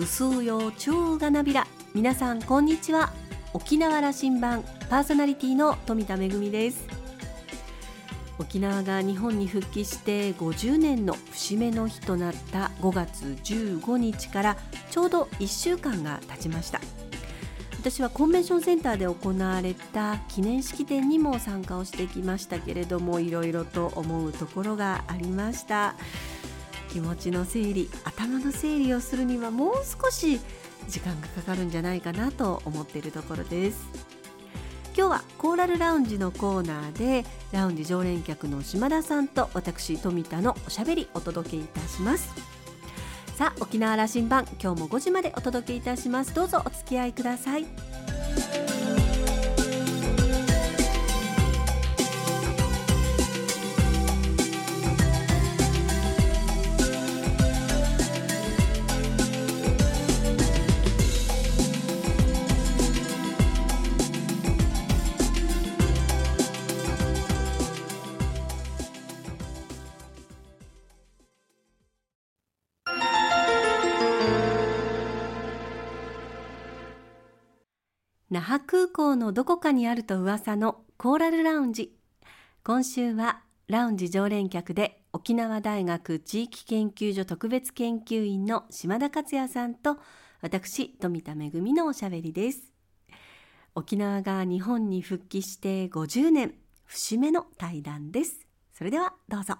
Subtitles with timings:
[0.00, 3.12] ぐすうよ超がなびら皆さんこんにちは。
[3.52, 6.86] 沖縄羅針盤パーソナリティの富田恵です。
[8.38, 14.56] 沖縄が日本に復帰して50年の節目の日となった5月15日から
[14.90, 16.80] ちょうど1週間が経ちました。
[17.78, 25.94] 私はコンベンションセンターで行われた記念式典にも参加をしてきましたけれどもいろいろと思うところがありました。
[26.92, 30.40] 気持ちの整理頭の整理をするにはもう少し
[30.88, 34.10] 時間がかかるんじゃないかなと思っているところです。
[34.96, 42.34] 今日はコーラルラウンジのコーナーでラウンジ常連客の島田さんと私富田のおしゃべりお届けいたします。
[43.36, 46.34] さあ沖縄羅針盤今日も5時までお届けいたします。
[46.34, 47.89] どうぞお付き合いください。
[78.30, 81.96] 那覇空港のどこかにあると噂のコーラルラウンジ。
[82.62, 89.98] 今週はラウンジ常連客で沖縄大学地域研究所特別研究員の島田克也さんと
[90.40, 92.72] 私富田恵のおしゃべりです。
[93.74, 96.54] 沖縄が日本に復帰して50年。
[96.90, 98.46] 節目の対談です。
[98.72, 99.54] それではどうぞ。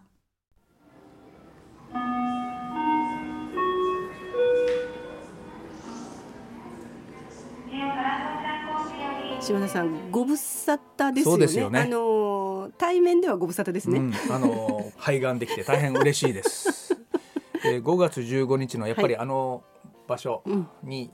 [9.40, 11.62] 島田さんご無沙汰ですよね。
[11.62, 13.98] よねあの対面ではご無沙汰ですね。
[13.98, 16.94] うん、あの肺がんできて大変嬉しいです。
[17.62, 19.62] で5月15日のやっぱりあの
[20.06, 20.42] 場所
[20.82, 21.10] に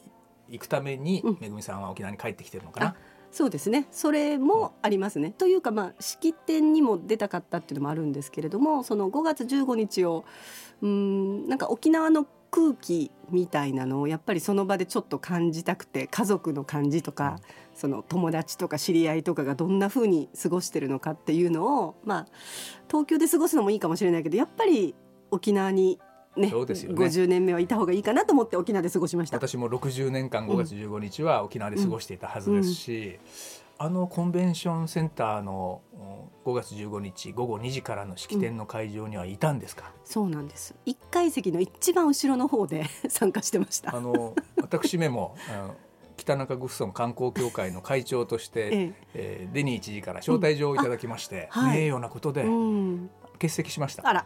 [0.49, 2.97] 行くために、うんめぐみさんは沖縄に帰ってきてるのかな？
[3.31, 3.87] そうですね。
[3.93, 5.31] それもありますね。
[5.31, 10.25] というかまあ式典にも出たかったっていうのもあるんですけれども、その5月15日を
[10.83, 17.39] うーんなんか沖縄の空気みたいなのをやっぱりその場でちょっと感じたくて家族の感じとか、
[17.77, 22.27] その友達とか知り合いとかがどんな風に過ごしてるのかっていうのをまあ
[22.89, 24.95] 東京で過ごすのもいいかもしれないけどやっぱり
[25.31, 26.01] 沖縄に
[26.37, 29.37] ねそうですよね50年目はいた方がいいかなと思って沖縄で過ごしました。
[29.37, 33.19] 私も60年間5月15日は沖縄で過ごしていたはずですし、
[33.79, 35.97] あのコンベンションセンターのう
[36.51, 40.75] ん5月15日午後2時からの式典の会場にはいたんですか、そうなんです。
[40.85, 43.97] 一階席の一番後ろの方で参加してました。
[43.97, 45.75] あの私めもあの
[46.27, 48.95] 北中グッソン観光協会の会長として、ええ。
[49.15, 51.71] えーデニー知事から招待状をいただきまして、うん。
[51.71, 54.25] 名誉なことでうん、欠席しました、あら、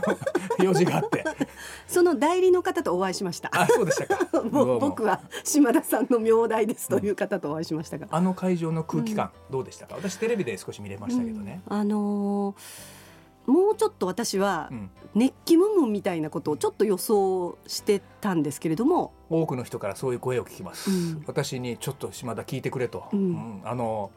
[0.64, 1.22] 用事があって。
[1.86, 3.50] その代理の方とお会いしました。
[3.52, 4.26] あそうでしたか。
[4.80, 9.96] 僕は島田さんの名代ですという方とお会いしましたが、あの会場の空気感、どうでしたか？
[9.96, 11.76] 私テレビで少し見れましたけどね、うん。
[11.76, 13.03] あのー
[13.46, 14.90] もうちょっと私はうん。
[15.14, 21.24] 熱気ムンムンみたいなことをちょっと予想してたんですけれども、多くの人からそういう声を聞きます、うん。
[21.28, 23.18] 私にちょっと島田聞いてくれと、うん。
[23.18, 23.60] うん。
[23.64, 24.10] あの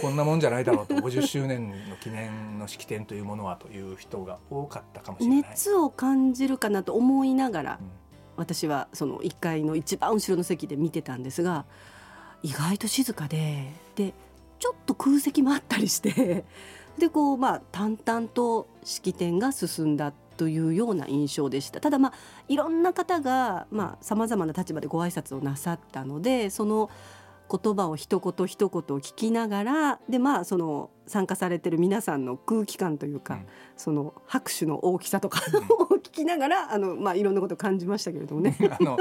[0.00, 0.94] こんなもんじゃないだろうと。
[0.94, 7.88] 50周年の記念の式典というものはという人が多かったかもしれない、熱を感じるかなと思いながらうん。
[8.36, 11.64] 私はその1階の一番後ろの席で見てたんですが
[12.42, 14.12] 意外と静かでで
[14.58, 16.44] ちょっと空席もあったりして
[16.98, 21.80] でこうまあ淡々と式典が進んだというような印象でした。
[21.80, 22.12] ただまあ
[22.48, 23.66] いろんな方が
[24.00, 26.90] さまざ、まな立場でご挨拶をなさったのでその
[27.50, 33.46] 言葉を一言一言聞きながらでまあその参加されてる皆さんの空気感というか、うん。
[33.76, 35.64] その拍手の大きさとかうん。
[35.64, 35.66] を
[35.98, 38.56] 聞きながらあの、まあ、いろんなことを感じましたけれどもね。
[38.78, 38.98] あのう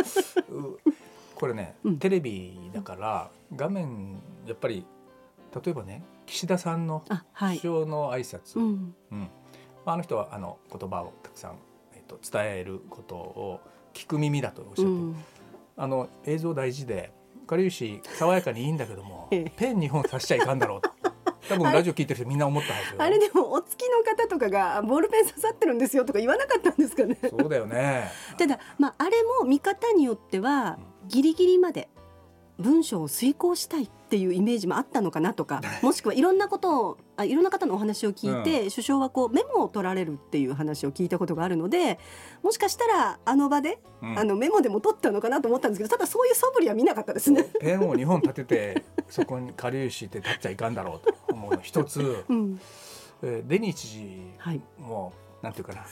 [1.34, 1.98] これね、うん。
[1.98, 4.86] テレビだから画面やっぱり
[5.64, 7.04] 例えばね岸田さんの
[7.38, 8.96] 首相の挨拶、うん。
[9.12, 9.20] うん。
[9.86, 11.58] まあ、あの人はあの言葉をたくさん、
[11.94, 13.62] えっと、伝えることを
[13.94, 14.84] 聞く耳だとおっしゃって。
[14.84, 15.16] る、うん。
[15.78, 17.12] あの映像大事で
[17.46, 19.52] かりゆし爽やかにいいんだけどもええ。
[19.56, 20.90] ペン2本刺しちゃいかんだろうと。
[21.48, 23.02] 多分ラジオ聞いてる人みんな思ったはずよ。
[23.04, 27.18] あれでもお付きの方とかがあボールペン刺さってるんですよとか言わなかったんですかね。
[27.30, 28.10] そうだよね。
[28.38, 31.88] ただ、まあ、あれも見方によってはギリギリまで
[32.58, 42.00] 文章を遂行したいっていうイメージもあったのかなとかもしくはいろんなことをあいろんな方のお話を聞いて、首相はこうメモを取られるっていう話を聞いたことがあるので
[42.42, 44.18] もしかしたらあの場で、うん。
[44.18, 47.44] あのメモでも取ったのかなと思ったんですけどただそういう素振りは見なかったですね。
[47.60, 52.60] ペンを2本立てて そこにかりゆしって立っちゃいかんだろうと思うの一つ、うん。
[53.22, 54.62] えーデニー知事はい。
[54.80, 55.86] もなんていうかな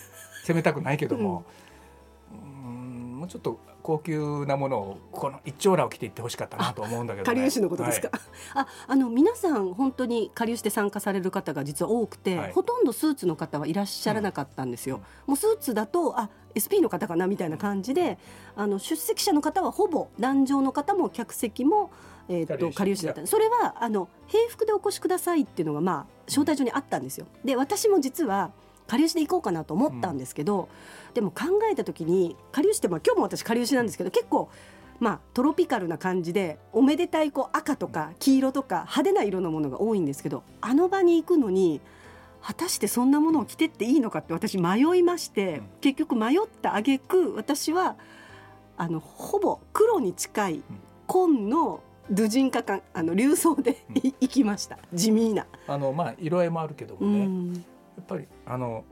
[0.44, 1.44] 責めたくないけども、
[2.32, 2.36] う
[2.70, 8.22] んもうちょっと高級なものをこの一丁羅を着ていってほしかったなと思うんだけど、ね、下流市のことですか、はい、
[8.56, 18.18] ああの皆さん本当に下流して参加される方が実は多くて、はい、ほとんどスーツの方はいらっしゃらなかったんですよ、うん、もうスーツだとあ SP の方かなみたいな感じで
[18.58, 21.90] あの出席者の方はほぼ壇上の方も客席も
[22.30, 23.28] えー、と下流市だった。
[23.28, 27.28] それはあの平服でお越しくださいっていうのがまあ招待状にあったんですよ。
[27.44, 28.52] で私も実は
[28.88, 30.70] 下流市で行こうかなと思ったんですけど、
[31.08, 34.50] うん、でも考えた時に下流市ってまあ今日も私下流市なんですけど結構
[35.00, 41.82] まあ、トロピカルな感じでおめでたいこう赤とか黄色とか派手な色のものが多いんですけどあの場に行くのに
[42.42, 47.98] 果たしてそんなものを着てっていいのかって私迷いまして結局迷った挙句私は
[48.78, 50.64] あのほぼ黒に近い
[51.08, 53.78] 紺のドゥジンカ感あの流装で
[54.20, 55.46] 行きました、地味な。
[55.68, 57.62] あのまあ色合いもあるけどもね、うん、や
[58.02, 58.84] っぱりあの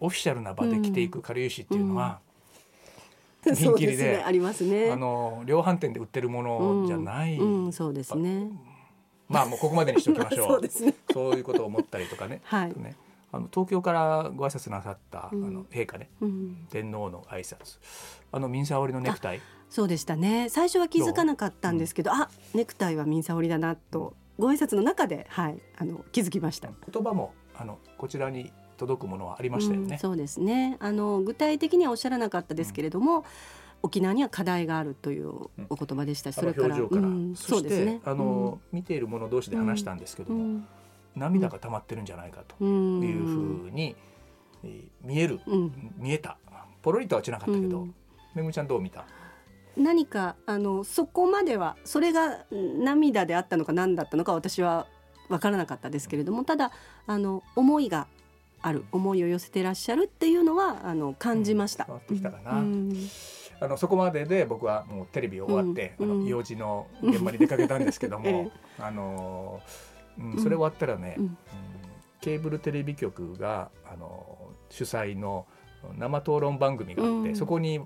[0.00, 2.20] オフィシャルな場で着ていくかりゆしっていうのは、
[3.46, 4.90] うん、人気で、ね、ありますね。
[4.90, 8.48] あの量販店で売ってるものじゃない、うん、そうですね。
[9.28, 10.48] まあもうここまでにしておきましょう。
[10.48, 10.94] そうですね。
[11.12, 12.96] そういうことを思ったりとかね,はい、ね
[13.32, 16.08] あの東京からご挨拶なさった、あの陛下ね、
[16.70, 17.78] 天皇の挨拶。
[18.30, 19.40] あの民沙織のネクタイ。
[19.70, 20.48] そうでしたね。
[20.50, 22.14] 最初は気づかなかったんですけど、う？
[22.14, 26.70] ん、あネクタイは民沙織だなとご挨拶の中で、はい、あの気づきました。
[26.92, 30.76] 言葉もあのこちらに届くものはありましたよね、うん、そうですね。
[30.80, 33.24] あの具体的にはおっしゃらなかったですけれども、うん、
[33.84, 35.28] 沖縄には課題があるという
[35.70, 37.02] お言葉でした、それからから、
[37.36, 38.00] そうですね。
[38.04, 40.62] あの、見ている者同士で話したんですけども、
[41.14, 43.94] 涙が溜まってるんじゃないかというふうに、
[44.64, 45.40] え見える、
[45.96, 46.36] 見えた。
[46.82, 47.86] ポロリとは落ちなかったけど、
[48.34, 49.04] めぐちゃんどう見た？
[49.76, 54.86] 何かあのそこまではそれが涙であったのか何だったのか私は
[55.28, 56.72] 分からなかったですけれどもただ
[57.06, 58.06] あの思いが
[58.62, 61.86] ある思いを寄せてらっしゃるっていうのはあの感じました。
[62.08, 62.96] うん、たかな、うん、
[63.60, 69.60] あのそこまでで僕はもうテレビ終わって、うん、あの用事の現場に出かけたんですけども、 ええ、あの
[70.18, 71.36] うん、それ終わったらね、うん。
[72.20, 74.38] ケーブルテレビ局があの
[74.70, 75.46] 主催の
[75.98, 77.80] 生討論番組があって、そこに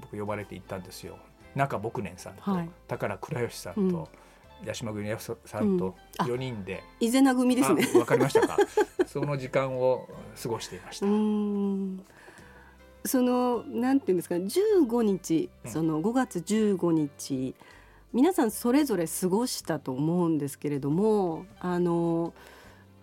[0.00, 1.18] 僕呼ばれて行ったんですよ。
[1.54, 4.06] 中牧年さんと、はい、宝倉吉さんと、うん、
[4.64, 5.08] 八島組
[5.44, 7.86] さんと4人で、伊是名組ですね。
[7.98, 8.56] わかりましたか？
[9.06, 10.08] その時間を
[10.42, 11.06] 過ごしていました。
[13.06, 17.54] そのなんていうんですか15日その5月15日、
[18.14, 22.32] 皆さんそれぞれ過ごしたと思うんですけれどもあの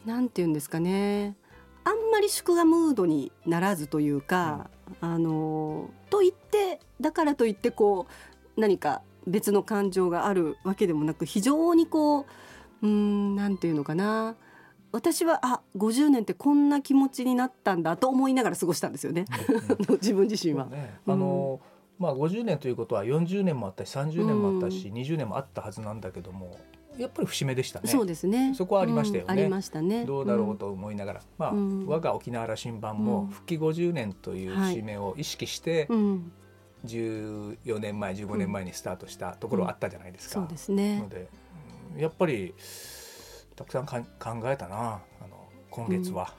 [0.06, 1.36] なんていうんですかね
[1.84, 4.70] あんまり祝賀ムードにならずというか、
[5.02, 8.08] うん、あのと言ってだからといってこ
[8.58, 12.26] う何か別の感情があるわけでもなく非常にこう
[12.84, 14.36] うんなんていうのかな
[14.92, 19.26] 私はあ50年ってこんな気持ちになったんだと思いながら過ごしたんですよね、
[19.88, 20.66] うん、 自分自身は。
[20.66, 21.62] ね、あの、
[22.00, 26.58] うん、まあ、50年ということは40年もあったし30年もあったし、うん、20年もあったはずなんだけども
[26.98, 27.88] やっぱり節目でしたね。
[27.88, 28.54] そうですね。
[28.54, 29.34] そこはありましたよね。
[29.34, 30.06] うん、ありましたね。
[30.06, 36.00] どうだろうと思いながら、うん、まあ、うん、我が沖縄羅針盤も復帰50年という節目を意識して、はい、
[36.86, 40.36] 14年前15年前にスタートしたところあったじゃないですか。
[40.36, 41.00] そうですね。
[41.00, 41.28] ので
[41.98, 42.54] やっぱり
[43.56, 46.34] たくさんか考えたなあの今月は、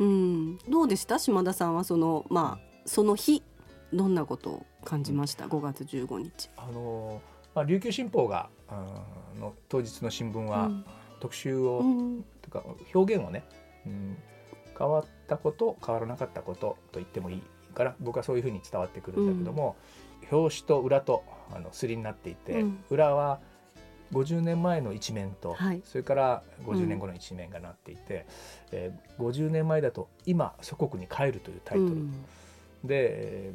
[0.68, 1.18] どうでした？
[1.18, 3.42] 島田さんはそのまあその日
[3.92, 6.50] どんなことを感じました、うん、5月15日。
[6.56, 7.20] あの
[7.54, 8.48] まあ琉球新報が、
[9.34, 10.70] うん、の当日の新聞は、
[11.20, 12.64] 特集を、うん、とか
[12.94, 13.44] 表現をね、
[13.86, 14.16] うん、
[14.76, 17.42] 変わったこと変わらなかったことと言ってもいい
[17.74, 19.76] から僕はそういうふうに伝わってくるんだけども、
[20.30, 21.24] 表紙と裏と
[21.54, 23.40] あのすりになっていて、うん、裏は
[24.12, 28.26] 50年前の一面と、はい、それから50年後の一面がなっていて、
[28.72, 32.24] うん、えー、50年前だと「今祖国に帰る」というタイトル、うん、
[32.84, 33.52] で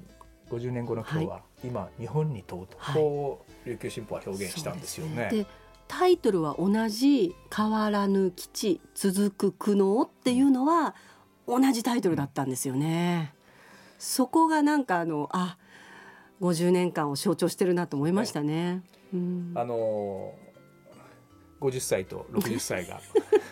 [0.50, 5.30] 50年後の今日は、はい、今日本に問うと、はい、こう琉球新報は表現したんですよね。
[5.32, 5.46] ね。
[5.88, 10.96] タイトルは同じ「変わらぬ基地続く苦悩」っていうのは
[11.48, 13.34] 同じタイトルだったんですよね。
[14.00, 15.58] そこがなんかあのあ
[16.42, 18.76] 50年間を象徴してるなと思いましたね。
[18.76, 23.00] ねうん、あのー、50歳と60歳が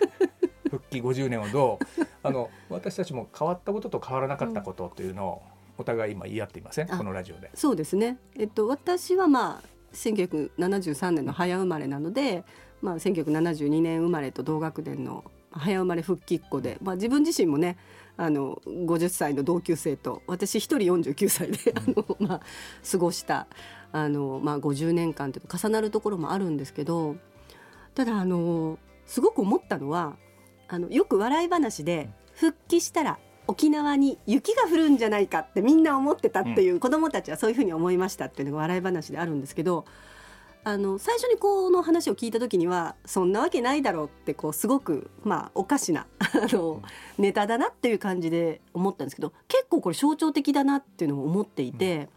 [0.69, 1.85] 復帰50年をどう
[2.23, 5.41] あの私たちも変わったことと変わらなかったことというのを
[5.77, 7.51] お互い今言い合っていません、このラジオで。
[7.53, 9.63] そうですね、えっと、私はまあ
[9.93, 12.43] 1973年の早生まれなので、
[12.81, 17.77] まあ、1972年生まれと同学年の早生まれ復帰っ子で、まあ、自分自身もね
[18.17, 22.41] あの50歳の同級生と私一人49歳で、あの、まあ、
[22.89, 23.47] 過ごした
[23.91, 27.17] あの、まあ、50年間という重なるところもあるんですけど
[27.93, 30.15] ただあのすごく思ったのは
[30.67, 39.85] あのよく笑い話で復帰したら沖縄に雪が降るんじゃないかってみんな思ってたっていう、うん、子どもたちはそういうふうに思いましたっていうのが笑い話であるんですけど
[40.67, 46.81] あの最初にこの話を聞いた時にはそんなわけないだろうってこうすごくまあおかしな あの
[47.19, 52.09] ネタだなっていう感じで思ったんですけど結構これ象徴的だなっていうのを思っていて。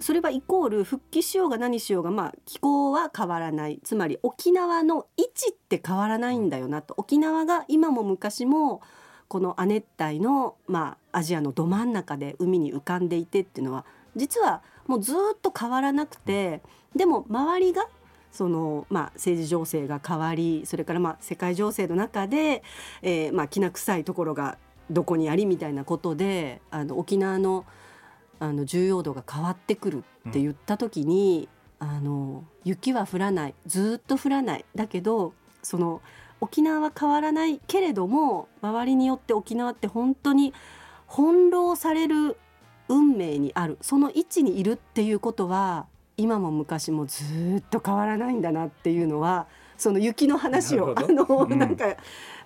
[0.00, 3.80] それはイコール復帰しようが何しようがまあ気候は変わらない。
[3.82, 6.94] つまり沖縄の位置って変わらないんだよなと。
[6.98, 8.80] 沖縄が今も昔も
[9.26, 13.84] この亜熱帯の、まあ、アジアのど真ん中で海に浮かんでいてっていうのは
[14.18, 16.60] 実はもうずっと変わらなくて
[16.94, 17.86] でも周りが
[18.30, 22.62] そのまあ、政治情勢が変わりそれからまあ世界情勢の中で、
[23.00, 24.58] えー、まあきな臭いところが
[24.90, 27.64] どこにありみたいなことであの沖縄の
[28.38, 31.48] あの重要度が変わってくるって言った時に、
[31.80, 34.64] あの雪は降らないずっと降らない。
[34.76, 35.32] だけど
[35.62, 36.00] その
[36.40, 40.54] 沖縄は変わらないけれども周りによって沖縄って本当に
[41.08, 42.36] 翻弄される
[42.88, 43.78] 運命にある。
[43.80, 47.24] その位置にいるっていうことは今も昔もず
[47.60, 49.46] っと変わらないんだなっていうのは
[49.78, 51.96] その雪の話をあの、うん、なんか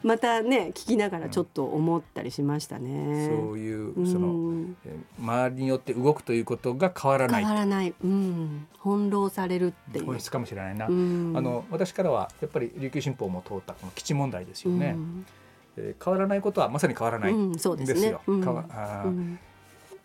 [0.03, 3.29] またね聞きながらちょっと思ったりしましたね。
[3.29, 4.77] そういうその、うん、
[5.19, 7.45] 周りによって動くということが変わらない。
[7.45, 10.05] 変わらない、うん、翻弄されるっていう。
[10.05, 15.27] 本質かもしれないな、うん、あの私からはやっぱり琉球新報も通ったこの基地問題ですよね、うん、
[15.79, 17.73] えー、変わらないことはまさに変わらないんですよ。
[17.73, 18.15] うん、すね、
[18.71, 19.07] あ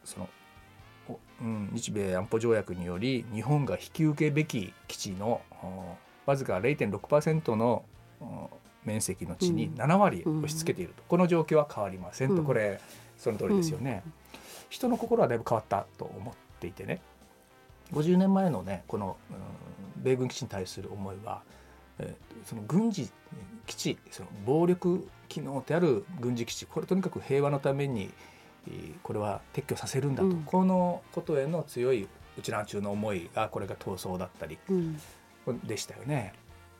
[0.08, 0.30] その
[1.42, 5.42] うん、日米安保条約により日本が引き受けべき基地の
[6.26, 7.86] わずか0.6%の
[8.84, 12.82] 面積の地に7割押し付けていると、この状況は変わりませんと、これ
[13.18, 14.04] その通りですよね、
[14.70, 17.00] 人の心はだいぶ変わったと思っていてね。
[17.94, 21.42] 50年前のねこの、うん、米軍基地に対する思いは、
[22.00, 23.10] えー、その軍事
[23.66, 28.10] 基地その暴力機能である軍事基地これとにかく平和のために
[29.04, 32.08] これは撤去させるんだと、うん、このことへの強い
[32.38, 34.58] うちら中の思いがこれが闘争だったり
[35.64, 36.34] でしたよね。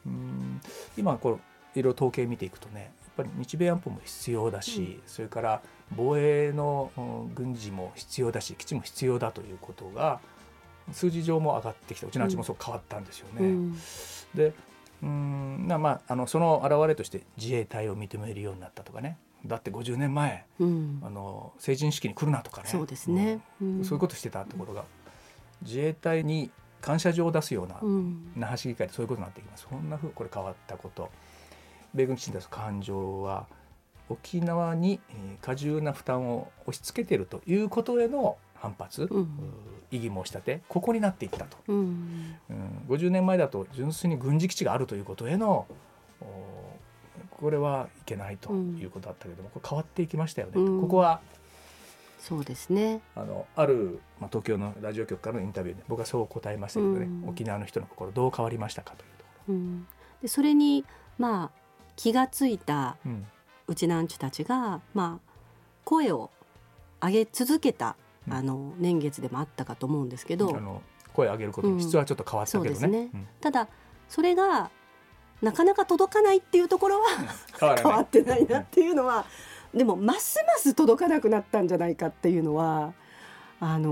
[0.06, 0.62] うん、
[0.98, 1.40] 今こ
[1.76, 5.62] ういろいろ統計見ていくとねやっぱり日米安保も必要だし、うん、それから
[5.96, 6.92] 防衛の
[7.36, 10.20] 軍事も必要だし基地も必要だということが
[10.92, 13.42] 数字上も上がってきたうちの町もそう変わったんですよね。
[13.42, 13.78] うん、
[14.34, 14.54] で
[15.04, 19.18] うんまあ、あのその表れとして自衛隊を認めるようになったとかね
[19.48, 22.70] だって50年前、うん、あの成人式に来るなとかね。
[22.70, 24.86] そうですね、うん、そういうことしてたところが
[25.62, 26.52] 自衛隊に
[26.82, 29.68] 感謝状を出すような、うん、那覇市議会でそういうことになってきます。
[29.70, 31.10] そんなふうこれ変わったこと。
[31.94, 33.48] 米軍基地に出す感情は
[34.10, 35.00] 沖縄に
[35.42, 39.30] 過重な負担を押し付けているということへの反発、うん、
[39.92, 45.66] 異議申し立てここになっていったと、うん、うん、50年前だと純粋に軍事基地があるということへの
[47.40, 51.22] これはいけないということだったけども、これ変わっていきましたよね、ここは
[52.20, 53.02] そうですね。
[53.16, 59.54] あのある、まあ、東京のラジオ局からのインタビューで僕はそう答えましたけどね、うん、沖縄の人の心どう変わりましたかというところ。
[59.54, 59.88] うん、
[60.22, 60.84] でそれに
[61.18, 61.60] まあ
[61.96, 62.98] 気が付いた
[63.68, 65.32] うちなんちゅたちが、まあ、
[65.84, 66.32] 声を
[67.02, 67.96] 上げ続けた、
[68.28, 70.82] うん、あの年月でもあったかと思うんですけど、あの
[71.14, 72.88] 声を上げることの質はちょっと変わったけどね。
[72.88, 73.10] ね。
[73.42, 73.68] ただ
[74.10, 74.72] それが
[75.42, 77.08] なかなか届かないっていうところは
[77.60, 79.26] 変わってないなっていうのは
[79.74, 82.94] でもますます届かなくなったんじゃないかっていうのは
[83.60, 83.90] あの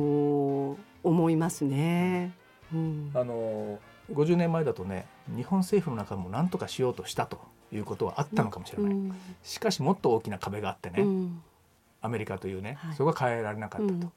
[0.76, 2.34] ー、思いますね。
[2.74, 7.40] うん、あのー、50年前だとね日本政府の中も何とかしようとしたと
[7.72, 11.44] いうことはあったのかもしれない、うん、しかしもっと大きな壁があってね、うん、
[12.02, 14.12] アメリカというね、はい、そこが変えられなかったと。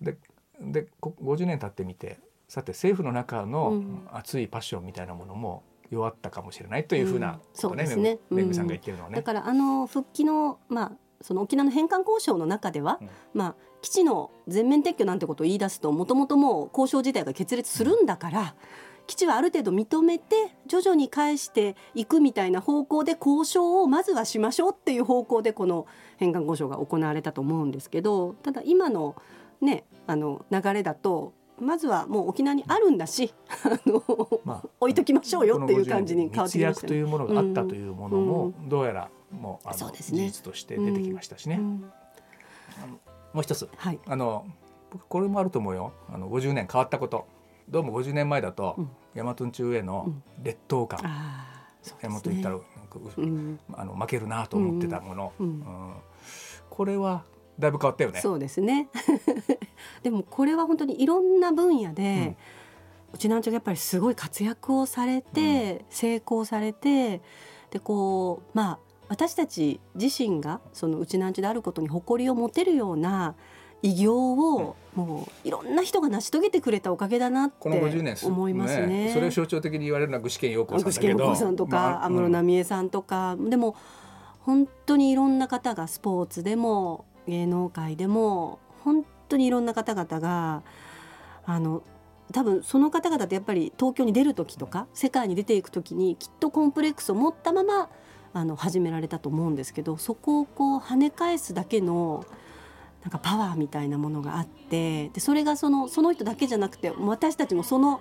[0.00, 0.16] で
[0.60, 8.18] で50年経ってみてさて政府の中の熱いパッションみたいなものも弱ったかもしれないというふうなことね、うん、ね。
[8.30, 9.16] めぐさんが言ってるのはね。
[9.16, 18.46] だからあの復帰のまあその沖縄の返還交渉の中では、うん、まあ基地の全面撤去なんてことを言い出すともともともう交渉自体が決裂するんだから、うん、
[19.06, 25.86] 基地はある程度認めて徐々に返していくみたいな方向で交渉をまずはしましょうっていう方向でこの
[26.18, 29.16] 返還交渉が行われたと思うんですけどただ今の
[29.60, 33.32] ねあの流れだとまずはもう沖縄にあるんだし
[33.64, 41.58] あの、まあ、置いときましょうよっていう感じに変わってきました、ね、というものがあったというものも、どうやらもうあのう、ね、事実として出てきましたしね。
[43.32, 44.46] もう一つ、はい、あの
[44.90, 45.92] 僕これもあると思うよ。
[46.12, 47.26] あの50年変わったこと。
[47.68, 48.76] どうも50年前だと、
[49.14, 50.12] 大和中への
[50.42, 50.98] 劣等感、
[52.02, 55.94] 大和行ったら、うん、あの負けるなと思ってたもの、うん、
[56.68, 57.22] これは
[57.60, 58.20] だいぶ変わったよね。
[58.20, 58.88] そうですね。
[60.02, 62.36] でもこれは本当にいろんな分野で、
[63.12, 67.20] うちなんちゃんがやっぱりすごい活躍をされて、うん、成功されて
[67.70, 73.34] でこうまあ私たち自身がそのうちなんちであることに誇りを持てるような
[73.82, 77.54] 偉業をもういろんな人が成し遂げてくれたおかげだなって
[78.24, 78.86] 思いますね。
[78.86, 79.12] ね。
[79.12, 83.74] それを象徴的に言われるのは具志堅用高さん具志堅用高さんとか安室奈美恵さんとか、でも
[84.40, 90.62] 本当にいろんな方がスポーツでも芸能界でも本当にいろんな方々が
[91.44, 91.82] あの
[92.32, 97.88] 多分その方々ってやっぱり東京に出る時とか世界に出ていく時にきっとコンプレックスを持ったまま
[98.32, 102.24] あの始められたと思うんですけどそこをこう跳ね返すだけの
[103.02, 108.00] なんかパワーみたいなものがあってでそれがそのその人だけじゃなくて私たちもその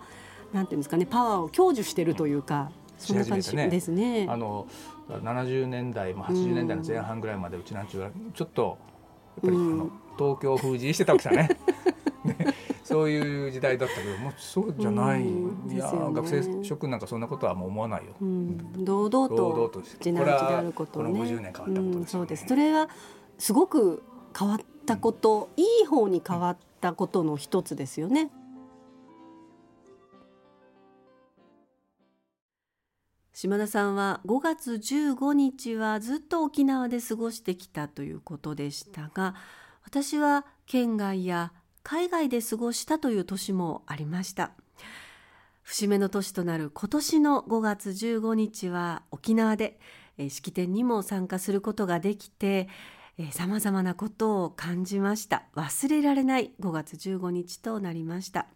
[0.53, 2.71] なんていうんですかねパワーを享受してるというか。
[2.99, 4.27] そんな感じですね。
[4.29, 4.67] あの
[5.07, 8.98] 70年代、まあ、80年代の前半ぐらいまでうちなんちゅうはちょっとや
[9.39, 11.50] っぱり、あの東京封じしてたわけさね。
[12.24, 12.53] ね
[12.84, 21.12] そういう時代だったけどもうそうじゃない、いや、学生諸君なんかそんなことはもう思わないよ、堂々と堂々と地な地であることをね。
[21.12, 22.05] この50年変わったことです、ね。
[22.08, 22.46] そうです。
[22.48, 22.89] それは
[23.38, 24.01] すごく
[24.38, 28.31] 変わったこと、いい方に変わったことの一つですよね。
[33.41, 39.34] 島田さんは5月15日はずっと沖縄で過ごしてきたということでしたが
[39.86, 44.51] 私は県外や海外で過ごしたという年もありました。
[45.63, 49.79] 節目の年となる今年の5月15日は沖縄で
[50.27, 52.67] 式典にも参加することができて
[53.31, 55.43] さまざまなことを感じました。
[55.55, 58.47] 忘れられない5月15日となりました。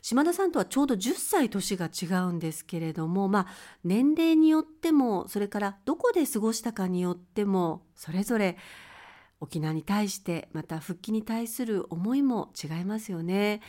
[0.00, 3.46] 島田さんとはちょうど10歳年が違うんですけれどもまあ
[3.84, 8.56] 年齢によってもそれからどこで過ごしたかによってもそれぞれ
[9.40, 13.60] 沖縄に対してまた復帰に対する思いも違いますよね、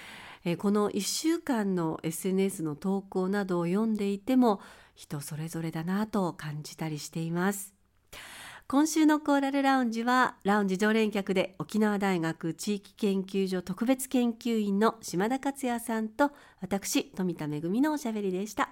[0.46, 4.62] えこの1週間の SNS の投稿などを読んでいても
[4.96, 7.77] 人それぞれだなと感じたりしています。
[8.70, 18.72] 今週のコーラルラウンジはラウンジ常連客で沖縄大学地域研究所特別研究員の島田克也さんと私富田恵のおしゃべりでした。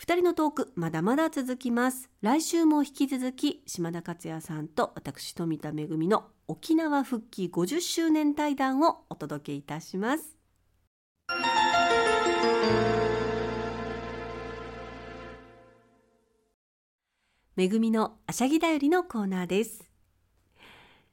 [0.00, 2.08] 2人のトークまだまだ続きます。
[2.22, 10.38] 来週も引き続き島田克也さんと私富田恵の沖縄復帰50周年対談をお届けいたします。
[17.54, 19.84] めぐみのあしゃぎだよりのコーナーです。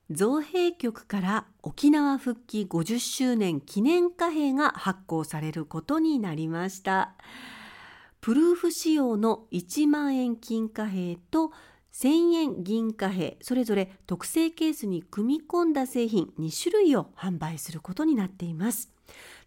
[0.09, 7.13] 造幣局から沖縄復帰50周年記念貨幣が発行されることになりました。
[8.21, 11.51] プルーフ仕様の1万円金貨幣と
[11.93, 18.93] 1000円銀貨幣それぞれ特製ケースに組み込んだ製品2種類を販売することになっています。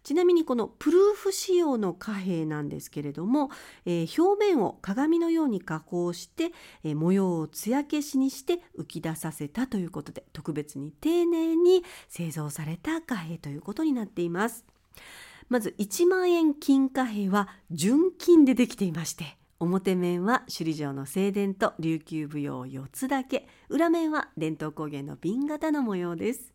[0.03, 3.49] ちなみにこのプルーフ仕様の貨幣なんですけれども、
[3.85, 6.51] えー、表面を鏡のように加工して、
[6.83, 14.65] えー、模様を艶消しにして浮き出させたということで特別に丁寧に製造された貨幣ということになっています。
[15.49, 26.52] まず1万円金貨幣は純金でできていまして表面は首里城の正殿と琉球舞踊4つだけ裏面は伝統工芸の瓶型の模様です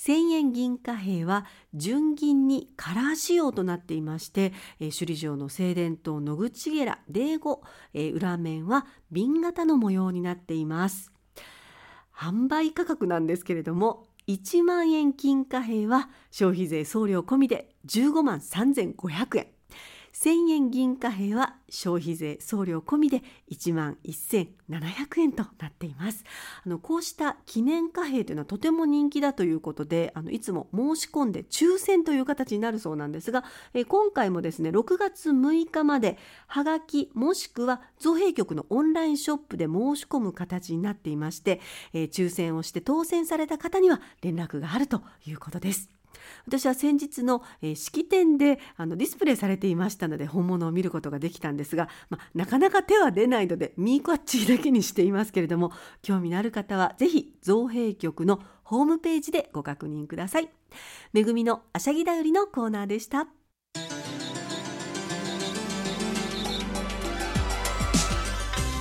[0.00, 11.12] 1000円銀貨幣は純銀にカラー仕様となっていまして、えー、首里城の正殿と野口ゲラ、デーゴ、えー、裏面は瓶型の模様になっています。
[12.16, 19.46] 販売価格なんですけれども、1万円金貨幣は消費税送料込みで15万3500円。
[20.22, 26.24] 1000円銀貨幣は消費税送料込みで1万1700円となっています。
[26.62, 41.60] あのこうした記念貨幣というのはとても人気だということであのいつも申し込んで抽選という形になるそうなんですがえ今回もですね6月6日まではがきもしくは造幣局のオンラインショップで申し込む形になっていまして、
[41.92, 45.99] え抽選をして当選された方には連絡があるということです。
[46.46, 60.48] 私は先日の、えー、式典であのディスプレイされていましたので本物を見ることができたんですが、まあ、なかなか手は出ないのでミーコッチだけにしていますけれども興味のある方はぜひ造幣局のホームページでご確認ください。
[61.12, 63.26] めぐみのあしゃぎだよりのコーナーでした。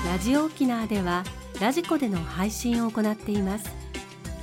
[0.05, 1.23] ラジオ沖縄では
[1.61, 3.78] ラジコでの配信を行っています